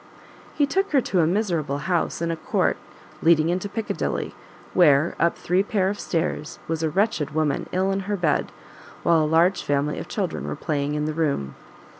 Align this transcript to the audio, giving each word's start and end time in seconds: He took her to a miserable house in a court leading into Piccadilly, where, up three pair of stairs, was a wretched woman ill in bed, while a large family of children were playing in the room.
He 0.55 0.65
took 0.65 0.93
her 0.93 1.01
to 1.01 1.19
a 1.19 1.27
miserable 1.27 1.77
house 1.77 2.23
in 2.23 2.31
a 2.31 2.35
court 2.35 2.77
leading 3.21 3.49
into 3.49 3.69
Piccadilly, 3.69 4.33
where, 4.73 5.13
up 5.19 5.37
three 5.37 5.61
pair 5.61 5.89
of 5.89 5.99
stairs, 5.99 6.57
was 6.67 6.81
a 6.81 6.89
wretched 6.89 7.35
woman 7.35 7.69
ill 7.71 7.91
in 7.91 7.99
bed, 8.15 8.51
while 9.03 9.21
a 9.21 9.25
large 9.27 9.61
family 9.61 9.99
of 9.99 10.07
children 10.07 10.47
were 10.47 10.55
playing 10.55 10.95
in 10.95 11.05
the 11.05 11.13
room. 11.13 11.53